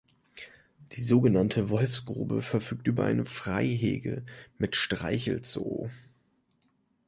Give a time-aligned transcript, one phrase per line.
[0.93, 4.25] Die sogenannte "Wolfsgrube" verfügt über ein Freigehege
[4.57, 5.89] mit Streichelzoo.